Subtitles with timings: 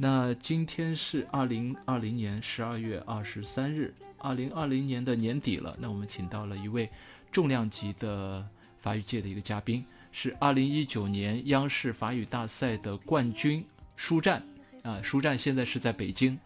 [0.00, 5.76] 那今天是二零二零年十二月二十三日，二零二零年的年底了。
[5.76, 6.88] 那我们请到了一位
[7.32, 8.46] 重量级的
[8.78, 13.66] 法语界的一个嘉宾，是二零一九年央视法语大赛的冠军。
[13.96, 14.40] 舒战
[14.84, 16.38] 啊，舒战现在是在北京，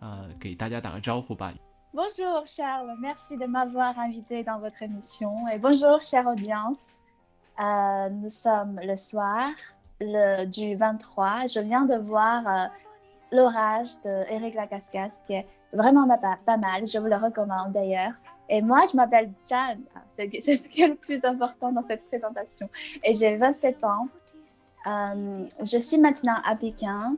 [0.00, 1.54] 呃，给大家打个招呼吧。
[1.94, 6.88] Bonjour Charles, merci de m'avoir invité dans votre émission et bonjour chère audience.
[7.58, 9.54] Uh, nous sommes le soir
[9.98, 11.46] le, du 23.
[11.46, 12.70] Je viens de voir uh,
[13.32, 16.06] l'orage de Eric Lacascas qui est vraiment
[16.46, 16.86] pas, mal.
[16.86, 18.12] Je vous le recommande d'ailleurs.
[18.48, 19.76] Et moi, je m'appelle Jan.
[20.12, 22.68] C'est ce qui est le plus important dans cette présentation.
[23.04, 24.08] Et j'ai 27 ans.
[24.86, 27.16] Euh, je suis maintenant à Pékin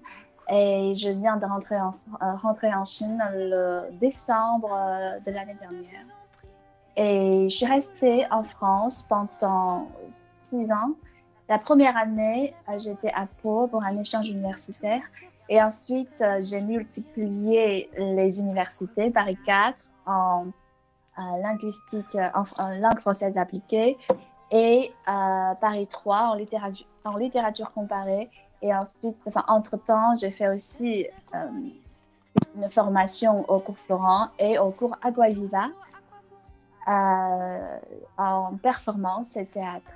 [0.50, 5.56] et je viens de rentrer en, euh, rentrer en Chine le décembre euh, de l'année
[5.60, 6.04] dernière.
[6.96, 9.88] Et je suis restée en France pendant
[10.50, 10.94] six ans.
[11.50, 15.02] La première année, j'étais à Pau pour un échange universitaire.
[15.48, 19.76] Et ensuite, j'ai multiplié les universités, Paris 4,
[20.06, 20.46] en
[21.42, 22.44] linguistique, en,
[22.80, 23.98] langue française appliquée,
[24.52, 28.30] et Paris 3 en littérature, en littérature comparée.
[28.62, 29.16] Et ensuite,
[29.48, 31.46] entre-temps, j'ai fait aussi euh,
[32.54, 35.66] une formation au cours Florent et au cours Aguaviva
[36.86, 37.78] euh,
[38.18, 39.90] en performance et théâtre.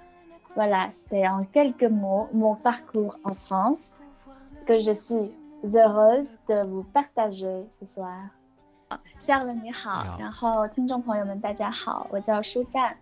[0.57, 3.93] Voilà, c'est en quelques mots mon parcours en France
[4.67, 8.31] que je suis heureuse de vous partager ce soir.
[9.27, 12.97] Charles 你好，然后听众朋友们大家好，我叫舒战。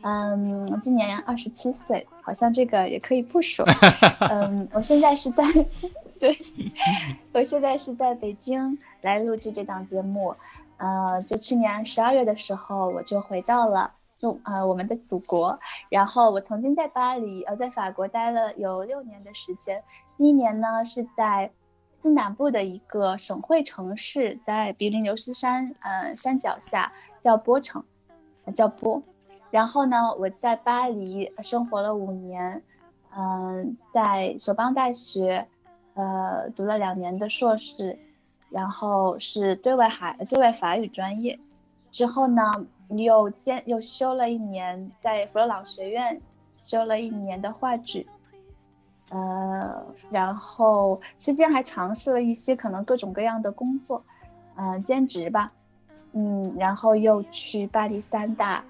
[0.00, 3.66] 嗯，今年二十七岁，好像这个也可以不说。
[4.30, 5.44] 嗯，我现在是在，
[6.18, 6.38] 对，
[7.34, 10.34] 我现在是在北京来录制这档节目。
[10.78, 15.58] 呃，就去年十二月的时候，我就回到了中呃我们的祖国。
[15.88, 19.82] 然后我曾经在巴黎呃在法国待了有六年的时间。
[20.16, 21.50] 第一年呢是在
[22.02, 27.84] 西南部的一个省会城市，在比利牛斯山呃山脚下叫波城，
[28.54, 29.02] 叫波。
[29.50, 32.62] 然后呢，我在巴黎生活了五年，
[33.16, 35.48] 嗯，在索邦大学，
[35.94, 37.98] 呃，读了两年的硕士，
[38.50, 41.38] 然后是对外海对外法语专业。
[41.90, 42.42] 之后呢，
[42.90, 46.18] 又兼又修了一年，在弗洛朗学院
[46.56, 48.06] 修了一年的话剧，
[49.10, 54.02] 呃，然后之间还尝试了一些可能各种各样的工作，
[54.56, 55.52] 嗯，兼职吧，
[56.12, 58.64] 嗯，然后又去巴黎三大。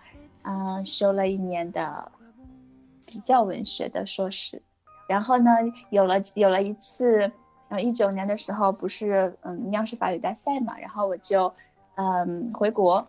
[0.45, 2.13] 嗯，修了一年的
[3.05, 4.63] 比较文学的硕士，
[5.09, 5.51] 然后呢，
[5.91, 7.33] 有了有了一次，
[7.69, 11.53] 呃，一九年的时候不是嗯央视法语大赛嘛，然后我就
[11.97, 13.05] 嗯回国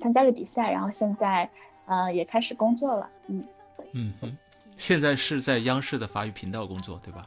[0.00, 1.48] 参加了比赛，然后现在
[1.86, 3.44] 呃也开始工作了，嗯
[3.92, 4.32] 嗯嗯，
[4.76, 7.26] 现在是在央视的法语频道工作对吧？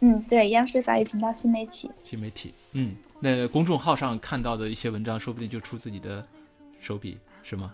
[0.00, 1.88] 嗯，对，央视法语频道新媒体。
[2.02, 6.26] 新媒体，嗯，那公众号上看到的一些文章，说不定就出自你的
[6.80, 7.72] 手笔，是吗？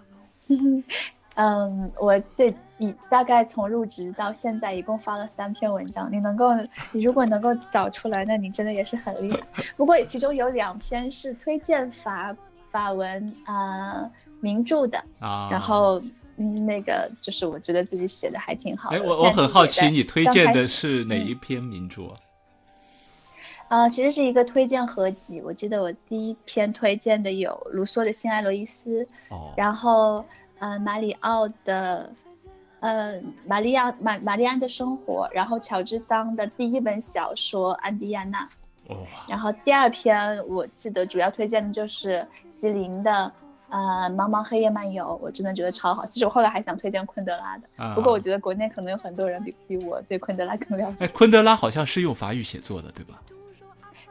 [1.40, 6.12] 嗯，我这一大概从入职到现在一共发了三篇文章。
[6.12, 6.52] 你能够，
[6.90, 9.40] 你如果能够找出来，那你真的也是很厉害。
[9.76, 12.36] 不过其中有两篇是推荐法
[12.70, 16.00] 法文啊名著的啊，然后
[16.36, 18.90] 嗯那个就是我觉得自己写的还挺好。
[18.90, 22.16] 哎，我我很好奇，你推荐的是哪一篇名著啊？
[23.68, 25.42] 啊，其实是一个推荐合集。
[25.42, 30.24] 我记得我第一篇推荐的有卢梭的《新爱罗伊斯》，哦，然后，
[30.58, 32.10] 呃，马里奥的，
[32.80, 38.46] 呃，玛利亚玛玛丽安的生活，然后乔治桑的第一本小说《安迪亚娜》，
[38.88, 43.32] 哦，然后第二篇我记得主要推荐的就是吉林的，
[43.68, 43.78] 呃，
[44.14, 46.04] 《茫茫黑夜漫游》，我真的觉得超好。
[46.04, 50.96] 其实我后来还想推荐昆德拉的，不过我觉得国内可能有很多人比比我对昆德拉更了解。
[51.00, 53.20] 哎，昆德拉好像是用法语写作的，对吧？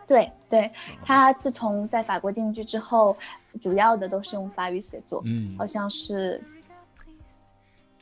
[0.06, 0.72] 对对，
[1.04, 3.18] 他自从在法国定居之后，
[3.62, 5.22] 主要的都是用法语写作。
[5.26, 6.42] 嗯，好像是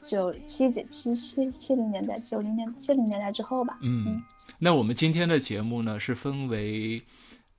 [0.07, 3.77] 九七几七七七零年代、九零年、七零年代之后吧。
[3.81, 4.21] 嗯，
[4.59, 7.01] 那我们今天的节目呢，是分为。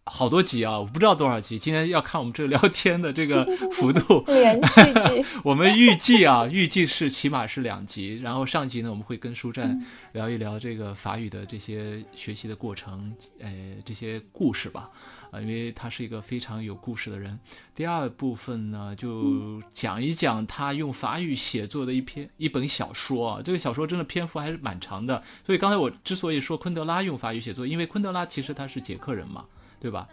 [0.09, 1.59] 好多集啊，我不知道多少集。
[1.59, 3.45] 今天要看我们这个聊天的这个
[3.75, 5.27] 幅度，连续剧。
[5.43, 8.21] 我们预计啊， 预计是起码是两集。
[8.23, 13.53] 然后上集呢，我们会跟舒战聊一聊这个法语的这些学习的过程，呃，
[13.85, 14.89] 这些故事吧。
[15.33, 17.37] 啊，因为他是一个非常有故事的人。
[17.75, 25.21] 第二部分呢，就讲一讲他用法语写作的一篇一本小说啊，这个小说真的篇幅还是蛮长的。
[25.45, 29.45] 所以刚才我之所以说昆德拉用法语写作，因为昆德拉其实他是捷克人嘛，
[29.81, 30.09] 对吧？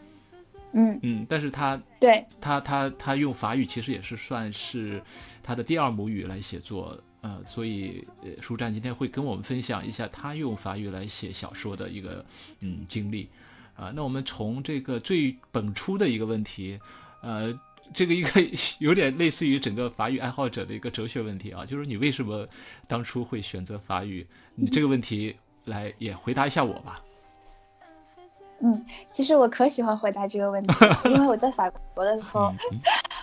[0.74, 5.01] 嗯嗯，但是他对他他他用法语其实也是算是
[5.44, 7.00] 他的第二母语来写作。
[7.21, 12.25] 呃，所以呃，舒战今天会跟我们分享一下他用法语来写小说的一个
[12.60, 13.30] 嗯经历，
[13.77, 16.77] 啊，那我们从这个最本初的一个问题，
[17.21, 17.57] 呃，
[17.94, 18.30] 这个一个
[18.80, 22.45] 有点类似于整个法语爱好者的一个哲学问题啊，就是你为什么
[22.89, 24.27] 当初会选择法语？
[24.56, 25.33] 你这个问题
[25.63, 27.01] 来也回答一下我吧。
[28.63, 30.74] 嗯，其实我可喜欢回答这个问题，
[31.06, 32.54] 因为我在法国的时候，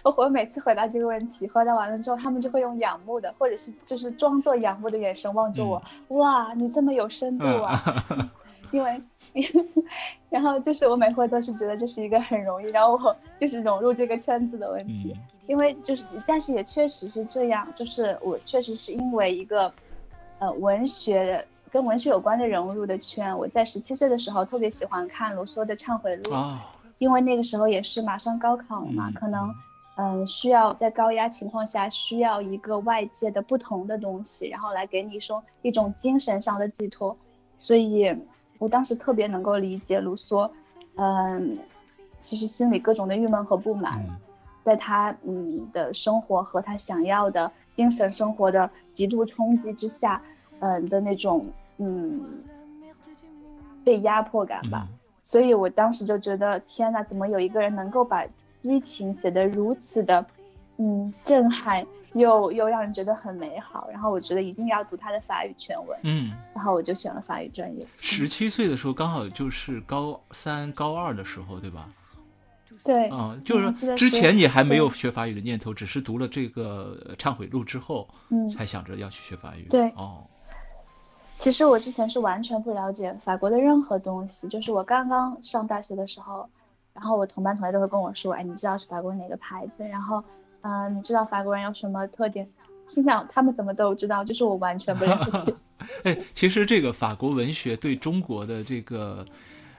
[0.02, 5.82] 我 我每次回答这个问题，回答完了之后，他们就会用仰慕的，或者是就是装作仰慕的眼神望着我。
[6.08, 7.82] 哇，你这么有深度啊！
[8.70, 9.02] 因为，
[10.28, 15.16] 然后就是我每回都是觉得这是一个很容易让我就是融入这个圈子的问题，
[15.46, 19.72] 因为就是，但是也确实是这样，就是我确实是因为一个，
[20.38, 21.44] 呃，文学。
[21.70, 23.36] 跟文学有关的人物入的圈。
[23.36, 26.32] 我在十七岁的时候特别喜欢看卢梭的《忏悔录》，
[26.98, 29.54] 因为那个时候也是马上高考了嘛，可能
[29.96, 37.16] 嗯需要在高压情况下需要一个外界的不同的东西，然后来给你说一种精神上的寄托。
[37.56, 38.12] 所以
[38.58, 40.50] 我当时特别能够理解卢梭，
[40.96, 41.56] 嗯，
[42.20, 44.04] 其实心里各种的郁闷和不满，
[44.64, 50.20] 在他嗯的生活和他想要的精神生活的极度冲击之下，
[50.58, 51.46] 嗯的那种。
[51.82, 52.20] 嗯，
[53.82, 54.86] 被压迫感吧，
[55.22, 58.22] 所以我当时就觉得，天哪，怎么有一个人能够把
[58.60, 60.24] 激情写得如此的，
[60.76, 63.88] 嗯，震撼，又又让人觉得很美好。
[63.90, 67.86] 然后我觉得一定要读他的法语全文，嗯，然后我就选了法语专业。
[67.94, 71.88] 十七岁的时候，刚好就是高三、高二的时候，对吧？
[72.84, 79.64] 对，嗯，就是说之前你还没有学法语的念头，只是读了这个忏悔录之后，嗯，才想着要去学法语。
[79.70, 80.26] 对，哦。
[81.30, 86.48] 其实我之前是完全不了解法国的任何东西，就是我刚刚上大学的时候，
[86.92, 89.82] 然后我同班同学都会跟我说，哎，你知道是法国哪个牌子？
[89.84, 90.22] 然后，
[90.62, 92.46] 嗯，你知道法国人有什么特点？
[92.88, 95.54] 心想他们怎么都知道，就是我完全不了解。
[96.04, 99.24] 哎，其实这个法国文学对中国的这个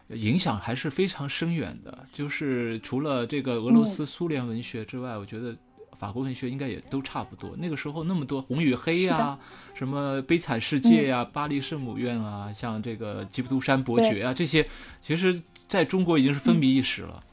[0.08, 5.56] 影响还是非常深远的，就是除了这个俄罗斯、苏联文学之外，我觉得。
[6.02, 7.52] 法国文学应该也都差不多。
[7.56, 9.38] 那个时候那么多《红与黑》呀，
[9.76, 14.68] 什么《悲惨世界》呀，《巴黎圣母院》啊，像这个《基督山伯爵》啊，这些，
[15.00, 17.24] 其实在中国已经是风靡一时了。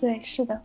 [0.00, 0.60] 对，是的，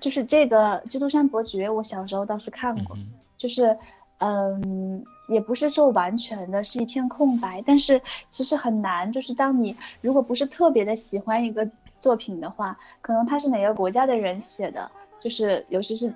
[0.00, 2.98] 就是这个《基督山伯爵》，我小时候倒是看过，
[3.38, 3.78] 就是，
[4.18, 11.70] 嗯，也不是说完全的是一片空白，但是其实很难，就是当你如果不是特别的喜欢一个
[12.00, 14.90] 作品的话，可能他是哪个国家的人写的。
[15.20, 16.12] 就是，尤其是，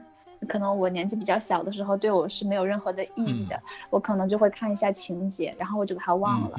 [0.49, 3.61] 可能我年纪比较小的时候，对我是没有任何的意义的。
[3.91, 6.59] 我可能就会看一下情节，然后我就把它忘了。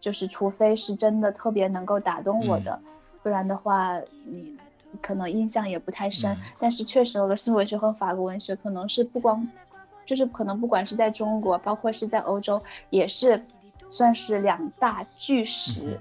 [0.00, 2.80] 就是，除非是真的特别能够打动我的，
[3.22, 3.94] 不然的话，
[4.26, 4.58] 嗯，
[5.00, 6.36] 可能印象也不太深。
[6.58, 9.46] 但是确实，俄罗斯文学和法国文学可能是不光，
[10.04, 12.60] 就是可能不管是在中国，包括是在欧洲，
[12.90, 13.40] 也是
[13.90, 16.00] 算是两大巨石。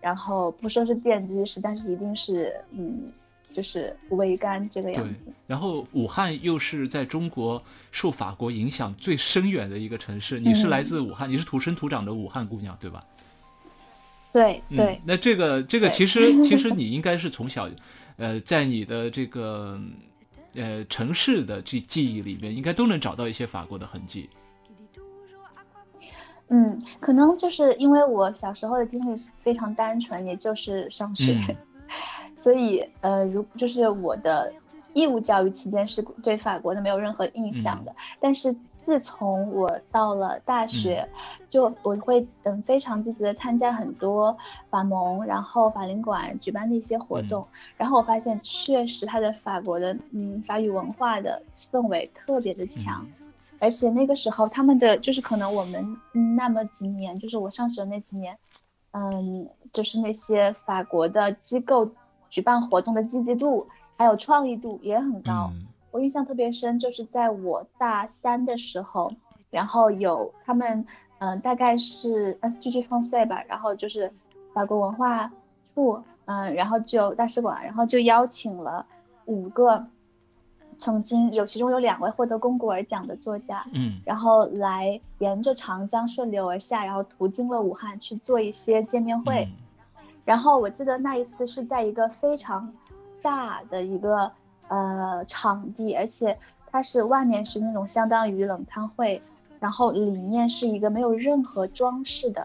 [0.00, 3.10] 然后不说是奠基石，但是一定是，嗯。
[3.58, 5.16] 就是桅杆这个样子。
[5.48, 7.60] 然后武汉又是在中国
[7.90, 10.38] 受法国影响最深远的一个城市。
[10.38, 13.04] 你是来自武汉，你是土生土长的武汉姑娘，对吧？
[14.32, 15.00] 对对。
[15.04, 17.68] 那这个这个其实 其实你应该是从小，
[18.16, 19.76] 呃，在你的这个
[20.54, 24.30] 呃城市的记记忆里面，应该都能找到一些法国的痕迹。
[26.50, 31.36] 嗯，可能就是因为我小时候的经历非常单纯，也就是上学。
[32.36, 34.52] 所以，呃，如就是我的
[34.94, 37.94] 义务教育期间是对法国的没有任何印象的。
[38.20, 41.06] 但是自从我到了大学，
[41.48, 44.34] 就我会嗯非常积极的参加很多
[44.70, 47.46] 法盟，然后法领馆举办的一些活动。
[47.76, 53.06] 然后我发现，确实他的法国的嗯法语文化的氛围特别的强，
[53.60, 55.96] 而且那个时候他们的就是可能我们
[56.36, 58.38] 那么几年，就是我上学的那几年。
[58.92, 61.90] 嗯，就是那些法国的机构
[62.30, 63.66] 举办活动的积极度
[63.96, 65.50] 还有创意度也很高。
[65.90, 69.12] 我印象特别深，就是在我大三的时候，
[69.50, 70.86] 然后有他们，
[71.18, 74.12] 嗯，大概是 S G G 放岁吧，然后就是
[74.52, 75.32] 法国文化
[75.74, 78.84] 处，嗯，然后就大使馆，然后就邀请了
[79.26, 79.84] 五个。
[80.78, 89.48] 曾经有，其中有两位获得龚古尔奖的作家，嗯，然后来沿着长江顺流而下，然后途经了武汉去做一些见面会，
[90.24, 92.72] 然后我记得那一次是在一个非常
[93.20, 94.30] 大的一个
[94.68, 96.38] 呃场地，而且
[96.70, 99.20] 它是外面是那种相当于冷餐会，
[99.58, 102.44] 然后里面是一个没有任何装饰的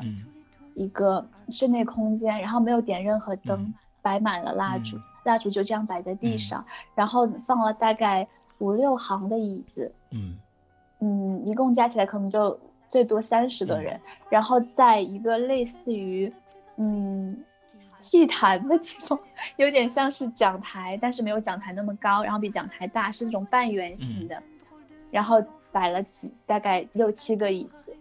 [0.73, 6.65] 一个室内空间，然后没有点任何灯，摆满了蜡烛，蜡烛就这样摆在地上，
[6.95, 8.27] 然后放了大概
[8.59, 10.37] 五六行的椅子，嗯。
[10.99, 12.59] 嗯，一共加起来可能就。
[12.91, 13.99] 最多三十个人，
[14.29, 16.31] 然后在一个类似于，
[16.75, 17.43] 嗯，
[17.97, 19.19] 祭坛的地方，
[19.55, 24.39] 有点像是讲台，但是没有讲台那么高，然后比讲台大，是那种半圆形的，
[25.09, 27.91] 然后摆了几大概六七个椅子，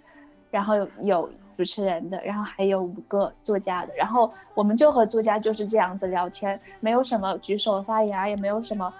[0.51, 8.93] 然后有主持人的，然后还有五个作家的，然后我们就和作家就是这样子聊天，没有什么举手发言，也没有什么，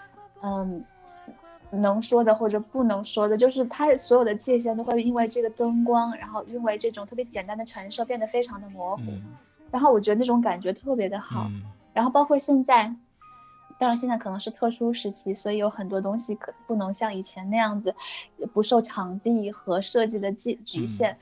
[0.43, 0.85] 嗯。
[1.75, 9.05] 能说的或者不能说的，就是他所有的界限都会因为这个灯光，然后因为这种特别简单的陈设变得非常的模糊。
[9.71, 11.51] 然后我觉得那种感觉特别的好。
[11.95, 12.95] 然后包括现在，
[13.79, 17.95] 当然现在可能是特殊时期，所以有很多东西可不能像以前那样子，
[18.53, 21.13] 不受场地和设计的局局限。
[21.13, 21.17] 嗯，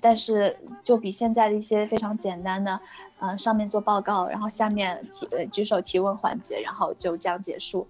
[0.00, 2.80] 但是就比现在的一些非常简单的，
[3.20, 7.86] 嗯，上面做报告，然后下面提举手提问环节，然后就这样结束。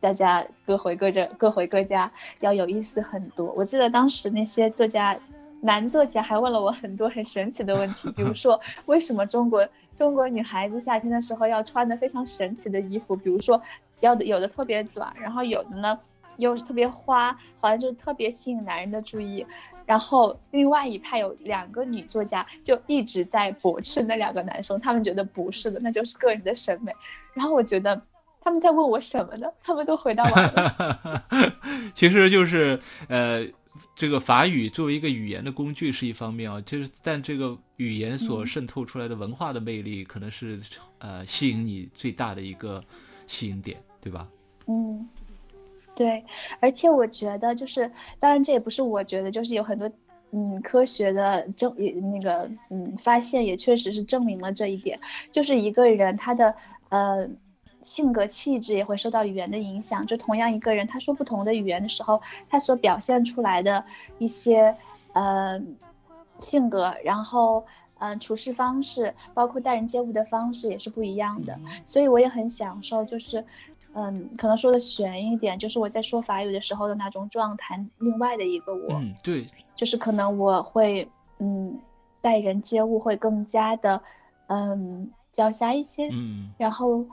[0.00, 3.52] 大家各回各家，各回各家，要有意思很多。
[3.56, 5.18] 我记得当时那些作家，
[5.60, 13.60] 男作家还问了我很多很神奇的问题，比如说 为什么中国中国女孩子夏天的时候要穿的非常神奇的衣服，比如说
[13.98, 15.98] 要的有的特别短，然后有的呢
[16.36, 19.44] 又是特别花，好像就是特别吸引男人的注意。
[19.88, 26.92] 然后另外一派有两个女作家就一直在驳斥那两个男生，他们觉得不是的，那就是个人的审美。
[27.34, 28.00] 然后我觉得。
[28.40, 29.46] 他们在问我什么呢？
[29.62, 31.52] 他们都回答完了。
[31.92, 33.44] 其实就是呃，
[33.94, 40.58] 这个法语作为一个语言的工具是一方面啊，就是但这个语言所渗透出来的文化的魅力，可能是
[40.98, 42.82] 呃吸引你最大的一个
[43.26, 44.26] 吸引点，对吧？
[44.66, 45.06] 嗯，
[45.98, 46.24] 对。
[46.60, 47.90] 而且我觉得，就是
[48.20, 49.90] 当然这也不是我觉得，就是有很多
[50.30, 51.74] 嗯科学的证
[52.12, 54.98] 那个嗯发现也确实是证明了这一点，
[55.32, 56.54] 就是一个人他的
[56.90, 57.28] 呃。
[57.80, 60.04] 性格气质也会受到语言的影响。
[60.04, 63.82] 就同样一个人，他说不同的语言的时候，他所表现出来的
[64.18, 64.74] 一些
[65.12, 65.62] 呃
[66.38, 67.64] 性格，然后
[67.98, 71.56] 嗯处事方式，包括待人接物的方式也是不一样的。
[71.86, 73.44] 所以我也很享受，就是
[73.98, 77.84] 嗯可能说的悬一点，就是我在说法语的时候的那种状态。
[77.98, 81.08] 另外的一个我，嗯对，就是可能我会
[81.40, 81.76] 嗯
[82.20, 84.00] 待人接物会更加的
[84.46, 87.04] 嗯狡黠一些，嗯，然后。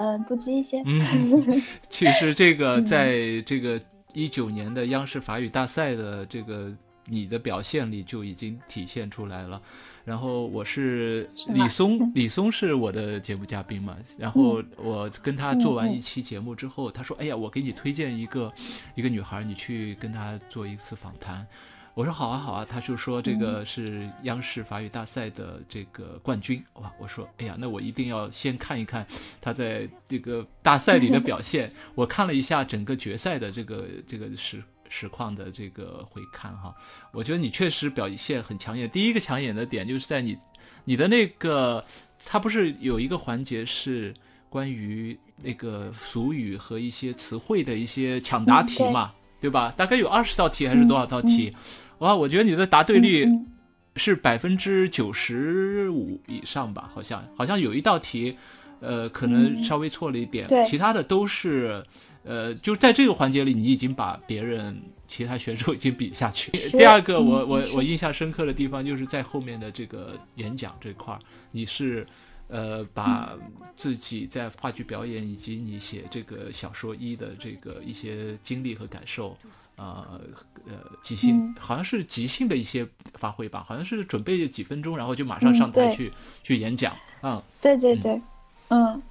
[0.00, 0.80] 嗯，不羁一些。
[0.86, 3.80] 嗯， 其实这个在这个
[4.12, 6.72] 一九年的央视法语大赛的这个
[7.08, 9.60] 你的表现里就已经体现出来了。
[10.04, 13.96] 然后我是李松，李松是我的节目嘉宾嘛。
[14.16, 18.52] 然后我跟他做完一期节目之后，他说：“哎呀，我给你推荐一个
[18.94, 21.46] 一个女孩，你去跟她做一次访谈。”
[21.94, 26.92] 我说好啊好啊，他就说这个是央视法语大赛的这个冠军哇！
[26.96, 29.04] 我说哎呀，那我一定要先看一看
[29.40, 31.68] 他在这个大赛里的表现。
[31.96, 36.74] 我看了一下整个决赛的这个这个实实况的这个回看哈，
[37.12, 38.88] 我觉得你确实表现很抢眼。
[38.88, 40.36] 第一个抢眼的点就是在你
[40.84, 41.84] 你的那个，
[42.24, 44.14] 它不是有一个环节是
[44.48, 49.72] 关于那个俗语和一些词汇的一些抢答题嘛，对吧？
[49.76, 51.54] 大概有二十道题还是多少道题？
[51.98, 53.26] 哇，我觉得你的答对率
[53.96, 56.90] 是百分之九十五以上吧？
[56.94, 58.36] 好像好像有一道题，
[58.80, 61.84] 呃，可能稍微错了一点，其他的都是，
[62.28, 66.52] 呃，就在这个环节里，你已经把别人其他选手已经比下去。
[66.76, 71.20] 第二个，我我我印象深刻的地方就是在后面的这个演讲这块儿，
[71.50, 72.06] 你是。
[72.50, 73.36] 呃，把
[73.76, 79.36] 自己在话剧表演以及你写这个小说一的这个一些经历和感受，
[79.76, 80.18] 呃
[80.66, 86.10] 呃，即兴好像是即兴的一些发挥吧，好像是准备几分钟，然后就马上上台去
[86.42, 86.96] 去演讲。
[87.22, 88.18] 嗯，对对对，
[88.68, 89.02] 嗯，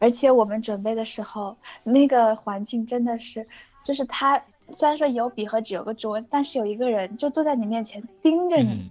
[0.00, 3.46] 而且我们准备的时候，那个环境真的是，
[3.84, 4.42] 就是他
[4.72, 8.90] 虽然说有笔和纸，有个桌子，但是有一个人就坐在你面前盯着你。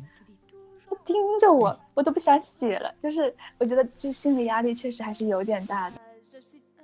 [1.05, 2.93] 盯着我，我都不想写了。
[3.01, 5.95] 就是我觉得这心理压力确实还是有点大的。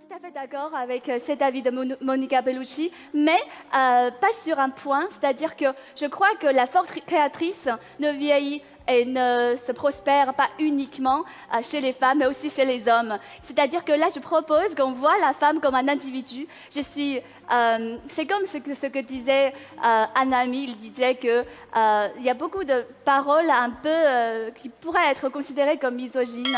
[0.07, 1.69] Tout à fait d'accord avec cet avis de
[2.01, 3.37] Monica Bellucci, mais
[3.71, 7.67] pas sur un point, c'est-à-dire que je crois que la forte créatrice
[7.99, 11.23] ne vieillit et ne se prospère pas uniquement
[11.53, 13.17] euh, chez les femmes, mais aussi chez les hommes.
[13.41, 16.47] C'est-à-dire que là, je propose qu'on voit la femme comme un individu.
[16.75, 17.19] Je suis,
[17.51, 21.43] euh, c'est comme ce que, disait euh, Anami, il disait que
[21.77, 25.95] euh, il y a beaucoup de paroles un peu euh, qui pourraient être considérées comme
[25.95, 26.57] misogynes.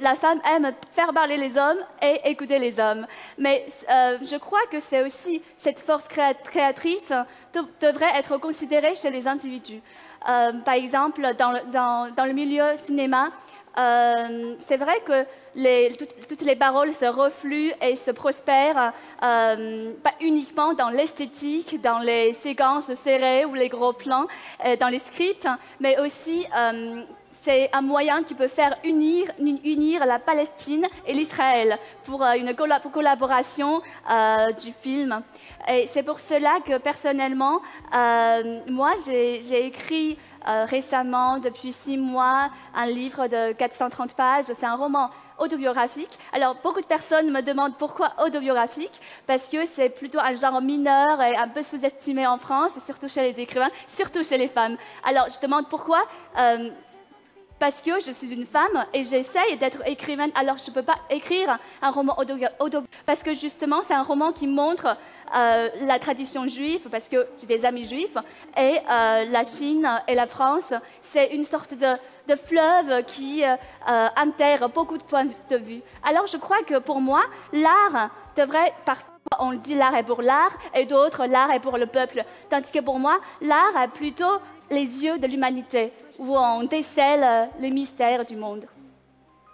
[0.00, 3.06] La femme aime faire parler les hommes et écouter les hommes.
[3.38, 7.08] Mais je crois que c'est aussi cette force créa- créatrice
[7.52, 9.80] de- devrait être considérée chez les individus.
[10.28, 11.52] Euh, par exemple, dans
[12.26, 13.30] le, milieu cinéma,
[13.76, 15.24] euh, c'est vrai que
[16.28, 22.32] toutes, les paroles se refluent et se prospèrent, euh, pas uniquement dans l'esthétique, dans les
[22.34, 24.26] séquences serrées ou les gros plans,
[24.80, 25.48] dans les scripts,
[25.80, 26.46] mais aussi
[27.44, 32.32] c'est un moyen qui peut faire unir, uni- unir la Palestine et l'Israël pour euh,
[32.32, 32.54] une
[32.90, 35.22] collaboration euh, du film.
[35.68, 37.60] Et c'est pour cela que personnellement,
[37.94, 40.18] euh, moi, j'ai écrit
[40.66, 44.44] récemment, depuis six mois, un livre de 430 pages.
[44.44, 45.08] C'est un roman
[45.38, 46.18] autobiographique.
[46.34, 51.20] Alors, beaucoup de personnes me demandent pourquoi autobiographique, parce que c'est plutôt un genre mineur
[51.22, 54.76] et un peu sous-estimé en France, surtout chez les écrivains, surtout chez les femmes.
[55.02, 56.02] Alors, je demande pourquoi.
[57.58, 60.96] Parce que je suis une femme et j'essaye d'être écrivaine, alors je ne peux pas
[61.10, 64.96] écrire un roman auto, auto- parce que justement c'est un roman qui montre
[65.34, 68.16] euh, la tradition juive, parce que j'ai des amis juifs,
[68.56, 73.56] et euh, la Chine et la France, c'est une sorte de, fleuve qui euh,
[74.16, 75.82] intègre beaucoup de points de vue.
[76.02, 80.56] Alors je crois que pour moi, l'art devrait parfois on dit l'art est pour l'art
[80.74, 82.22] et d'autres l'art est pour le peuple.
[82.50, 84.38] Tandis que pour moi, l'art est plutôt
[84.70, 88.66] les yeux de l'humanité, où on décèle les mystères du monde.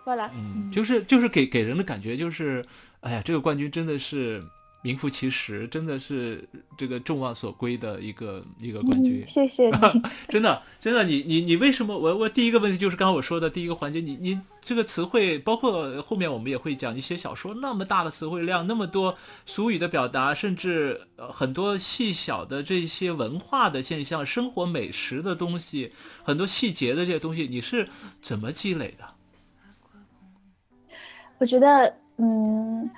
[0.07, 0.31] Voilà.
[0.35, 2.65] 嗯，就是就是给给人的感觉就是，
[3.01, 4.43] 哎呀，这个冠军真的是
[4.83, 9.27] 名副其实，真的是这个众望所归的一个一个冠军嗯，。
[9.27, 9.73] 谢谢你。
[10.29, 11.97] 真的，真的，你你你为什么？
[11.97, 27.89] 我我第一个问题就是刚刚我说的第一个环节，你你这个词汇，包括后面我们也会讲，你写小说那么大的词汇量，那么多俗语的表达，甚至呃很多细小的这些文化的现象、生活美食的东西，很多细节的这些东西，你是
[28.23, 29.05] 怎么积累的？
[31.39, 32.91] 我觉得，嗯，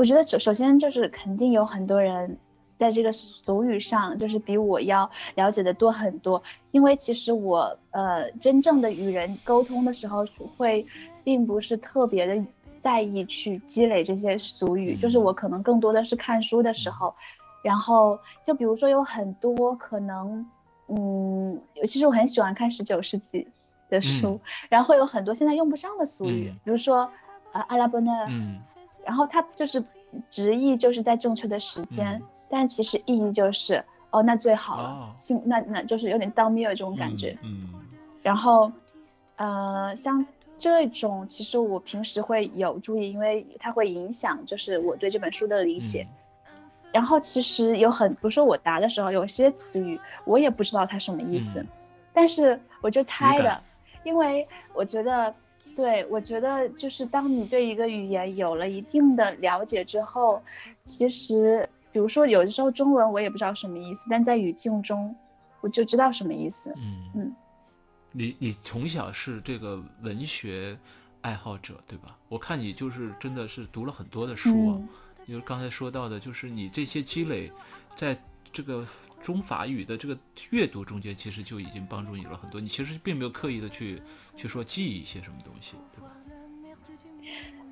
[0.00, 2.34] 我觉得首首先就是肯定有很多人
[2.78, 6.42] 在这个俗语上，就是比我要了解的多很多。
[6.70, 10.24] 因为其实我呃真正的与人沟通的时候，
[10.56, 10.86] 会
[11.22, 12.42] 并不是特别的
[12.78, 17.14] 在意去积累这些俗语，就是我可能更多的是看书的时候，
[17.62, 20.46] 然后就比如说有很多可能，
[20.88, 23.46] 嗯，其实我很喜欢看十九世纪
[23.90, 26.56] 的书，然后会有很多现在用不上的俗语，嗯。
[26.64, 27.06] 比如说。
[27.52, 28.60] 呃，阿拉伯呢，嗯。
[29.04, 29.82] 然后它就是
[30.30, 32.22] 直译就是在正确的时间，嗯。
[32.48, 37.36] 但其实意义就是哦，那最好了哦，那那就是有点当面有这种感觉。
[37.42, 37.68] 嗯
[38.22, 38.70] 然后，
[39.36, 40.26] 呃，像
[40.58, 46.06] 这种其实我平时会有注意，因为它会影响就是我对这本书的理解。
[46.92, 51.66] 然后其实有很，比如说我答的时候，有些词语我也不知道它什么意思，嗯。
[52.12, 53.62] 但是我就猜的，
[54.02, 55.32] 因为我觉得，
[55.80, 60.42] 对我觉得就是当你对一个语言有了一定的了解之后，
[60.84, 65.14] 其实比如说有的时候中文我也不知道什么意思，但在语境中
[65.60, 66.72] 我就知道什么意思。
[66.76, 67.34] 嗯嗯，
[68.12, 70.78] 你你从小是这个文学
[71.22, 72.16] 爱好者对吧？
[72.28, 74.76] 我看你就是真的是读了很多的书啊。
[74.78, 74.88] 嗯
[75.28, 77.52] 就是刚才说到的，就是你这些积累，
[77.94, 78.20] 在
[78.52, 78.84] 这个
[79.22, 80.16] 中法语的这个
[80.50, 82.60] 阅读中间，其实就已经帮助你了很多。
[82.60, 84.00] 你其实并没有刻意的去
[84.36, 86.10] 去说记忆一些什么东西，对吧？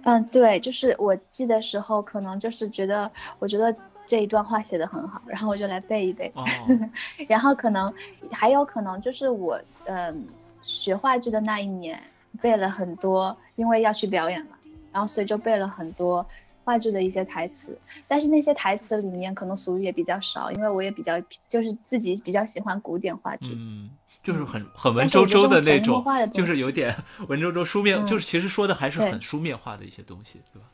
[0.04, 3.74] 嗯，对，就是我记的时候，可能就是觉得，我觉得
[4.06, 6.44] 这一段话写的很好，然后我就来背一背，哦，
[7.28, 7.92] 然后可能
[8.30, 10.26] 还有可能就是我，嗯，
[10.62, 12.00] 学话剧的那一年
[12.40, 14.56] 背了很多，因为要去表演嘛，
[14.92, 16.24] 然后所以就背了很多
[16.68, 23.88] 话剧的一些台词，但是那些台词里面可能俗语也比较少，因为我也比较就是自己比较喜欢古典话剧，嗯，
[24.22, 26.04] 就是很很文绉绉的那种
[26.34, 26.94] 就是有点
[27.26, 30.68] 文绉绉书面，嗯就是其实说的还是很书面化的一些东西，对吧？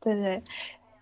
[0.00, 0.42] 对对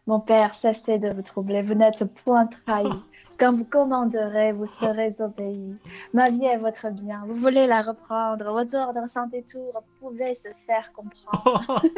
[0.08, 2.90] ，Mon père cessez de vous troubler, vous n'êtes point trahi.
[3.38, 5.76] Quand vous commanderez, vous serez obéi.
[6.14, 8.46] Ma vie est votre bien, vous voulez la reprendre.
[8.50, 11.82] Vos ordres sans détour pouvaient se faire comprendre.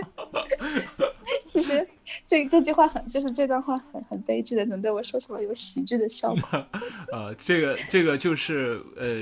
[1.46, 1.88] 其实
[2.26, 6.66] 这这句话很，就是这段话很很悲剧的，能被我说出来有喜剧的效果。
[7.12, 9.16] 呃，这个这个就是呃，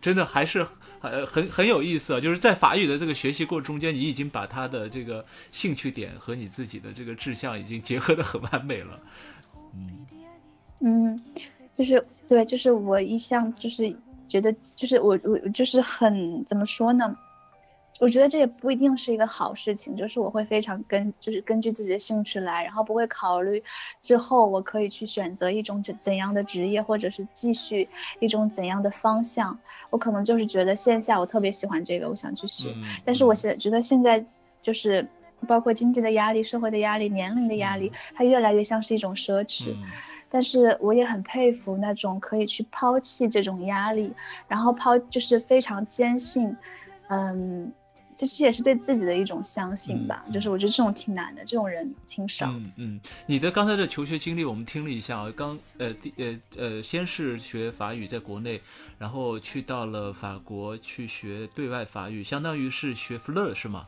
[0.00, 0.66] 真的还是
[1.00, 2.20] 很很很有意思啊！
[2.20, 9.00] 就是在法语的这个学习过程中间，你已经把他的这个兴趣点和你自己的这个志向已经结合的很完美了。
[9.74, 10.06] 嗯
[10.80, 11.22] 嗯，
[11.76, 13.94] 就是对，就是我一向就是
[14.26, 17.16] 觉得就是我我就是很怎么说呢？
[17.98, 23.62] 我觉得这也不一定是一个好事情，就是我会非常根就是根据自己的兴趣来，然后不会考虑
[24.00, 27.88] 之后我可以去选择一种怎怎样的职业，或者是继续
[28.20, 29.58] 一种怎样的方向。
[29.90, 32.72] 我可能就是觉得线下我特别喜欢这个，我想去学，
[33.04, 34.24] 但是我现在觉得现在
[34.62, 35.04] 就是
[35.48, 39.74] 包括经济的压力、社会的压力、年龄的压力，它越来越像是一种奢侈。
[40.30, 44.14] 但是我也很佩服那种可以去抛弃这种压力，
[44.46, 46.56] 然后抛就是非常坚信，
[47.08, 47.72] 嗯。
[48.18, 52.50] 其实也是对自己的一种相信吧，就是我觉得这种挺难的，这种人挺少。
[52.50, 58.60] 嗯嗯，你的刚才的求学经历我们听了一下啊，刚呃第呃呃先是学法语在国内，
[58.98, 63.86] 然后去到了法国去学对外法语，相当于是学 FLE 是吗？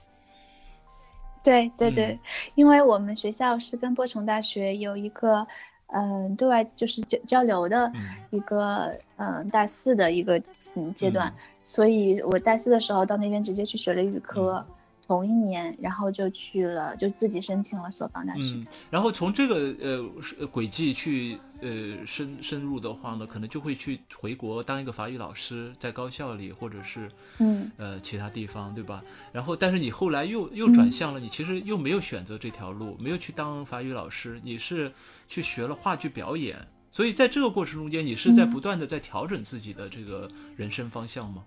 [1.43, 2.17] 对对对，
[2.55, 5.45] 因为我们学校是跟波城大学有一个。
[5.93, 7.93] 嗯，对外就是交交流的
[8.31, 10.41] 一个嗯大四的一个
[10.75, 14.65] 嗯阶段，所以我大四的时候到那边直接去学了语科。
[15.11, 18.43] 同一年，然后就去了，就自己申请了索邦大学。
[18.43, 29.03] 嗯，然后从这个呃轨迹去呃深深入的话呢，可能就会去回国当一个法语老师，在高校里或者是嗯呃其他地方，对吧？
[29.33, 34.93] 然后，但是你后来又又转向了，你其实又没有选择这条路，没有去当法语老师，你是
[35.27, 36.57] 去学了话剧表演。
[36.93, 41.43] 所以在这个过程中间，你是在不断的在调整自己的这个人生方向吗？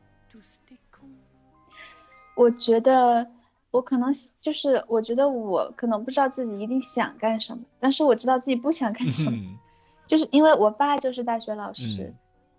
[2.35, 3.25] 我觉得。
[3.73, 9.57] 我可能就是，我觉得我可能不知道自己一定想干什么，但是我知道自己不想干什么，
[10.05, 12.13] 就是因为我爸就是大学老师，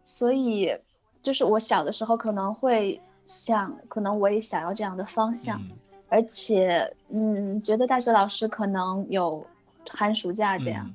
[0.05, 0.77] 所以
[1.23, 5.63] 就是我小的时候可能会想，可能我也想要这样的方向，
[6.09, 9.47] 而且嗯，觉得大学老师可能有
[9.89, 10.93] 寒暑假这样。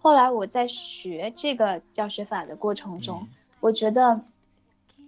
[0.00, 3.28] 后来我在学这个教学法的过程中，
[3.60, 4.20] 我觉得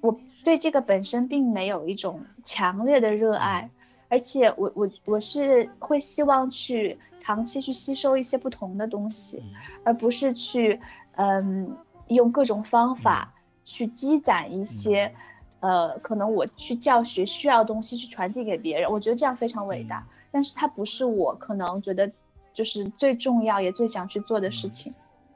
[0.00, 3.68] 我对这个本身并没有一种强烈的热爱。
[4.14, 9.42] 而且我我我是会希望去长期去吸收一些不同的东西，
[9.82, 10.80] 而不是去
[11.16, 15.12] 嗯用各种方法去积攒一些，
[15.58, 22.08] 呃可能我去教学需要东西去传递给别人，我觉得这样非常伟大，但是它不是我可能觉得
[22.52, 24.94] 就是最重要也最想去做的事情，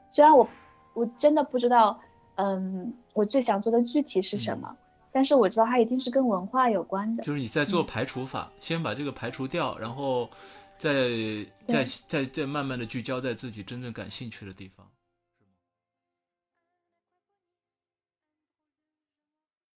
[0.09, 0.47] 虽然我
[0.93, 1.99] 我真的不知道
[2.35, 4.73] 嗯我最想做的具体是什么。
[5.11, 10.29] 但是我知道它一定是跟文化有关的，就是你在做排除法，先把这个排除掉，然后
[10.77, 11.09] 再
[11.67, 14.87] 再再再慢慢的聚焦在自己真正感兴趣的地方。